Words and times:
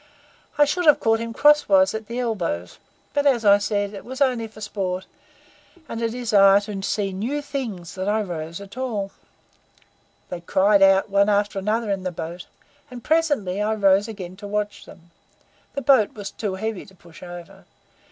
I 0.57 0.65
should 0.65 0.87
have 0.87 0.99
caught 0.99 1.19
him 1.19 1.31
cross 1.31 1.69
wise 1.69 1.93
at 1.93 2.07
the 2.07 2.17
elbows; 2.17 2.79
but, 3.13 3.27
as 3.27 3.45
I 3.45 3.59
said, 3.59 3.93
it 3.93 4.03
was 4.03 4.19
only 4.19 4.47
for 4.47 4.59
sport 4.59 5.05
and 5.87 5.99
desire 5.99 6.59
to 6.61 6.81
see 6.81 7.13
new 7.13 7.39
things 7.39 7.93
that 7.93 8.09
I 8.09 8.23
rose 8.23 8.59
at 8.59 8.77
all. 8.77 9.11
They 10.29 10.41
cried 10.41 10.81
out 10.81 11.11
one 11.11 11.29
after 11.29 11.59
another 11.59 11.91
in 11.91 12.01
the 12.01 12.11
boat, 12.11 12.47
and 12.89 13.03
presently 13.03 13.61
I 13.61 13.75
rose 13.75 14.07
again 14.07 14.35
to 14.37 14.47
watch 14.47 14.85
them. 14.85 15.11
The 15.75 15.83
boat 15.83 16.13
was 16.15 16.31
too 16.31 16.55
heavy 16.55 16.87
to 16.87 16.95
push 16.95 17.21
over. 17.21 17.65